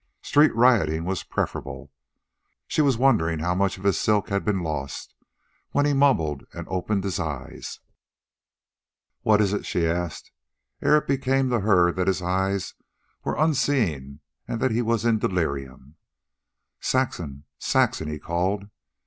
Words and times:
Street 0.23 0.49
rioting 0.55 1.05
was 1.05 1.21
preferable. 1.21 1.91
She 2.67 2.81
was 2.81 2.97
wondering 2.97 3.37
how 3.37 3.53
much 3.53 3.77
of 3.77 3.83
his 3.83 3.99
silk 3.99 4.29
had 4.29 4.43
been 4.43 4.63
lost, 4.63 5.13
when 5.73 5.85
he 5.85 5.93
mumbled 5.93 6.43
and 6.53 6.67
opened 6.69 7.03
his 7.03 7.19
eyes. 7.19 7.79
"What 9.21 9.39
is 9.41 9.53
it?" 9.53 9.63
she 9.63 9.85
asked, 9.85 10.31
ere 10.81 10.97
it 10.97 11.21
came 11.21 11.51
to 11.51 11.59
her 11.59 11.91
that 11.91 12.07
his 12.07 12.19
eyes 12.23 12.73
were 13.23 13.37
unseeing 13.37 14.21
and 14.47 14.59
that 14.59 14.71
he 14.71 14.81
was 14.81 15.05
in 15.05 15.19
delirium. 15.19 15.97
"Saxon!... 16.79 17.43
Saxon!" 17.59 18.07
he 18.07 18.17
called. 18.17 18.71